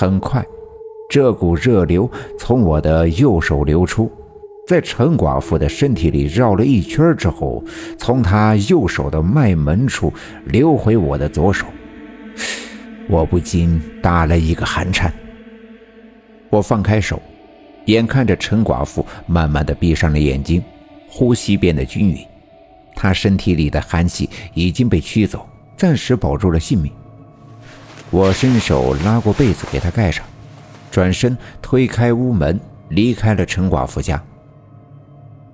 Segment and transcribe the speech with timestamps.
[0.00, 0.42] 很快，
[1.10, 4.10] 这股热流从我的右手流出，
[4.66, 7.62] 在陈寡妇的身体里绕了一圈之后，
[7.98, 10.10] 从她右手的脉门处
[10.46, 11.66] 流回我的左手。
[13.10, 15.12] 我不禁打了一个寒颤。
[16.48, 17.20] 我放开手，
[17.84, 20.62] 眼看着陈寡妇慢慢的闭上了眼睛，
[21.10, 22.16] 呼吸变得均匀，
[22.96, 25.46] 她身体里的寒气已经被驱走，
[25.76, 26.90] 暂时保住了性命。
[28.10, 30.24] 我伸手拉过被子给她盖上，
[30.90, 32.58] 转身推开屋门，
[32.88, 34.20] 离开了陈寡妇家。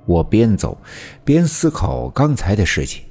[0.06, 0.78] 我边走
[1.22, 3.04] 边思考刚才的事情。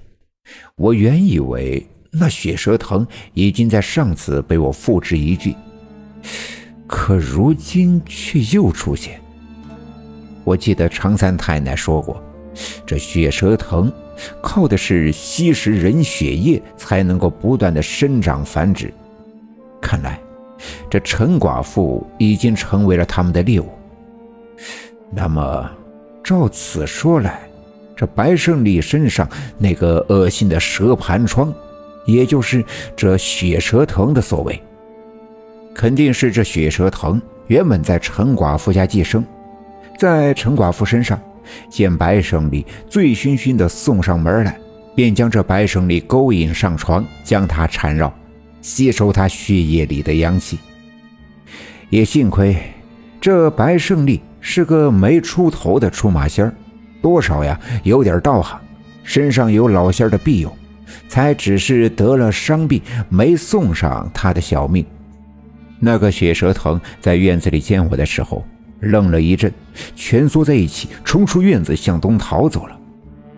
[0.75, 5.55] 我原以为那血蛇藤已经在上次被我付之一炬，
[6.87, 9.21] 可如今却又出现。
[10.43, 12.19] 我记得常三太奶说过，
[12.83, 13.91] 这血蛇藤
[14.41, 18.91] 靠的是吸食人血液才能够不断的生长繁殖。
[19.85, 20.19] 看来，
[20.89, 23.69] 这陈寡妇已经成为了他们的猎物。
[25.11, 25.69] 那么，
[26.23, 27.39] 照此说来，
[27.95, 31.53] 这白胜利身上那个恶心的蛇盘疮，
[32.07, 32.65] 也就是
[32.95, 34.59] 这血蛇藤的所为。
[35.75, 39.23] 肯定是这血蛇藤原本在陈寡妇家寄生，
[39.99, 41.21] 在陈寡妇身上
[41.69, 44.57] 见白胜利醉醺醺的送上门来，
[44.95, 48.11] 便将这白胜利勾引上床，将他缠绕。
[48.65, 50.57] 吸收他血液里的阳气，
[51.91, 52.57] 也幸亏
[53.21, 56.51] 这白胜利是个没出头的出马仙儿，
[56.99, 58.59] 多少呀有点道行，
[59.03, 60.51] 身上有老仙的庇佑，
[61.07, 64.83] 才只是得了伤病，没送上他的小命。
[65.79, 68.43] 那个血蛇藤在院子里见我的时候，
[68.79, 69.53] 愣了一阵，
[69.95, 72.75] 蜷缩在一起，冲出院子向东逃走了，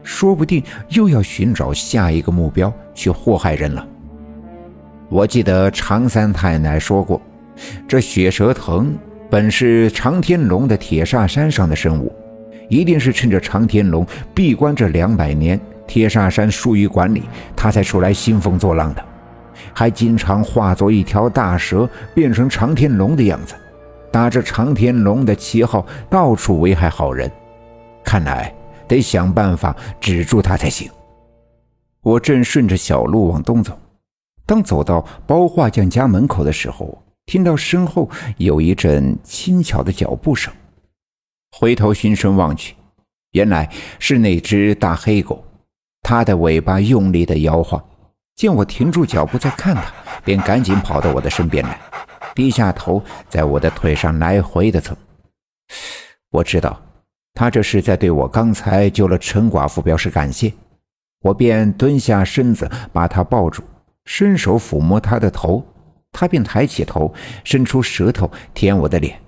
[0.03, 3.85] 说不定又要寻找下一个目标去祸害人了。
[5.09, 7.21] 我记得常三太奶说过，
[7.87, 8.93] 这血蛇藤
[9.29, 12.13] 本是长天龙的铁煞山上的生物，
[12.69, 17.23] 一定是趁着长天龙闭关这两百年，铁煞山疏于管理，
[17.55, 19.05] 他才出来兴风作浪的，
[19.73, 23.55] 还经常化作一条大蛇，变成长天龙的样子，
[24.11, 27.31] 打着长天龙的旗号到处危害好人。
[28.03, 28.53] 看来
[28.89, 30.89] 得想办法止住他才行。
[32.01, 33.77] 我正顺着小路往东走。
[34.47, 40.53] 当走到包画匠家门口的时候，听到身后有一阵轻巧的脚步声，
[41.51, 42.73] 回头循声望去，
[43.33, 43.69] 原来
[43.99, 45.43] 是那只大黑狗，
[46.01, 47.83] 它的尾巴用力的摇晃，
[48.37, 49.91] 见我停住脚步在看它，
[50.23, 51.77] 便赶紧跑到我的身边来，
[52.33, 54.95] 低下头在我的腿上来回的蹭。
[56.31, 56.81] 我知道，
[57.33, 60.53] 它这是在对我刚才救了陈寡妇表示感谢，
[61.23, 63.61] 我便蹲下身子把它抱住。
[64.07, 65.63] 伸手抚摸他的头，
[66.11, 67.13] 他便抬起头，
[67.43, 69.19] 伸出舌头舔我的脸。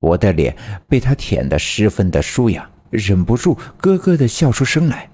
[0.00, 0.54] 我的脸
[0.86, 5.08] 被他舔得十分的舒雅，忍不住咯咯的笑出声来。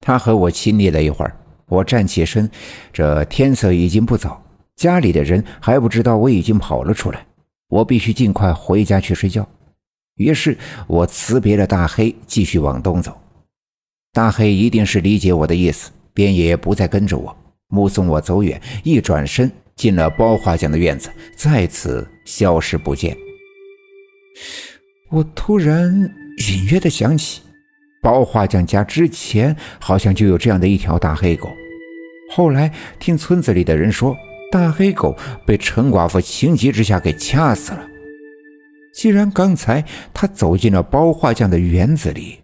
[0.00, 2.48] 他和我亲昵了一会儿，我站起身。
[2.92, 4.42] 这天色已经不早，
[4.76, 7.26] 家里的人还不知道我已经跑了出来，
[7.68, 9.46] 我必须尽快回家去睡觉。
[10.14, 10.56] 于是
[10.86, 13.20] 我辞别了大黑，继续往东走。
[14.12, 17.36] 大黑一定是理解我的意思，便也不再跟着我。
[17.68, 23.16] 目送我走远，一转身进了包画匠的院子，再次消失不见。
[25.10, 25.92] 我突然
[26.48, 27.42] 隐约的想起，
[28.02, 31.48] 包画匠家之前好像就有这样的一条大黑狗。
[32.32, 34.16] 后来听村子里的人说，
[34.50, 35.16] 大黑狗
[35.46, 37.86] 被陈寡妇情急之下给掐死了。
[38.92, 42.39] 既然刚才他走进了包画匠的园子里，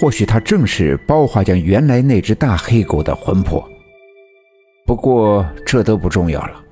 [0.00, 3.68] 或许他正是包画匠原来那只大黑狗的魂魄。
[4.86, 6.62] 不过这都不重要了，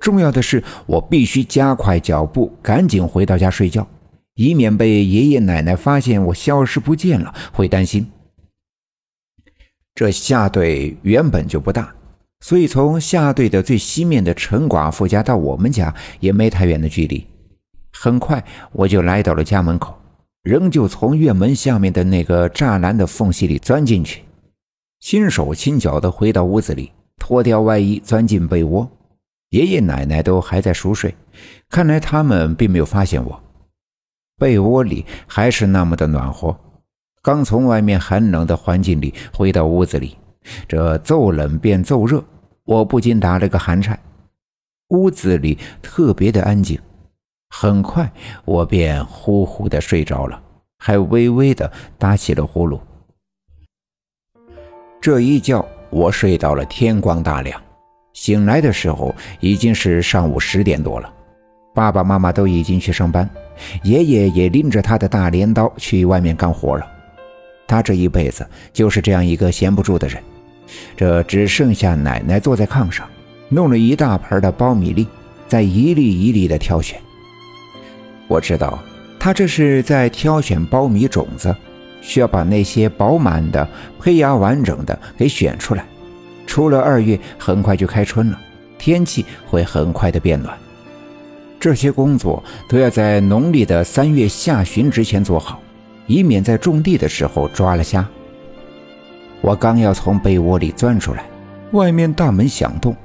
[0.00, 3.86] 重要的是我必须加快脚步，赶紧回到家睡觉，
[4.34, 8.10] 以免被爷爷奶奶发现我消失不见了，会担心。
[9.94, 11.94] 这下队原本就不大，
[12.40, 17.26] 所以从下队的最西面的陈寡妇家到我们家也没太远的距离。
[17.92, 19.94] 很快我就来到了家门口，
[20.42, 24.22] 仍旧从院门下面的那个栅栏的缝隙里钻进去，
[24.98, 26.90] 轻手轻脚地回到屋子里。
[27.16, 28.90] 脱掉外衣，钻进被窝。
[29.50, 31.14] 爷爷奶奶都还在熟睡，
[31.68, 33.40] 看来他们并没有发现我。
[34.36, 36.58] 被窝里还是那么的暖和。
[37.22, 40.16] 刚从外面寒冷的环境里回到屋子里，
[40.66, 42.24] 这骤冷变骤热，
[42.64, 43.96] 我不禁打了个寒颤。
[44.88, 46.76] 屋子里特别的安静，
[47.54, 48.10] 很快
[48.46, 50.42] 我便呼呼的睡着了，
[50.78, 52.80] 还微微的打起了呼噜。
[55.00, 55.62] 这一觉。
[55.90, 57.60] 我睡到了天光大亮，
[58.14, 61.12] 醒来的时候已经是上午十点多了。
[61.74, 63.28] 爸爸妈妈都已经去上班，
[63.82, 66.90] 爷爷也拎着他的大镰刀去外面干活了。
[67.68, 70.18] 他这一辈子就是这样一个闲不住的人。
[70.96, 73.06] 这只剩下奶奶坐在炕上，
[73.50, 75.06] 弄了一大盆的苞米粒，
[75.46, 76.98] 在一粒一粒的挑选。
[78.32, 78.78] 我知道，
[79.18, 81.54] 他这是在挑选苞米种子，
[82.00, 83.68] 需要把那些饱满的、
[84.00, 85.84] 胚芽完整的给选出来。
[86.46, 88.40] 出了二月，很快就开春了，
[88.78, 90.56] 天气会很快的变暖。
[91.60, 95.60] 这些工作都要在农历的三月下旬之前做好，
[96.06, 98.08] 以免在种地的时候抓了瞎。
[99.42, 101.26] 我刚要从被窝里钻出来，
[101.72, 102.96] 外面大门响动，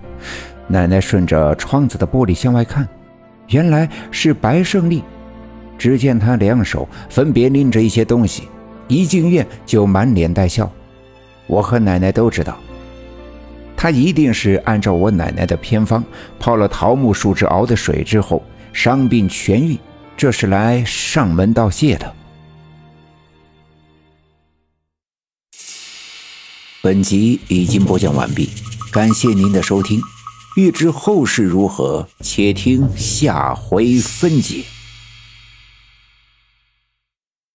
[0.67, 2.87] 奶奶顺着窗子的玻璃向外看，
[3.49, 5.03] 原来是白胜利。
[5.77, 8.49] 只见他两手分别拎着一些东西，
[8.87, 10.71] 一进院就满脸带笑。
[11.45, 12.57] 我和奶奶都知道，
[13.75, 16.03] 他一定是按照我奶奶的偏方
[16.39, 18.43] 泡了桃木树枝熬的水之后，
[18.73, 19.77] 伤病痊愈，
[20.17, 22.13] 这是来上门道谢的。
[26.81, 28.49] 本集已经播讲完毕，
[28.91, 30.01] 感谢您的收听。
[30.55, 34.63] 欲知后事如何，且听下回分解。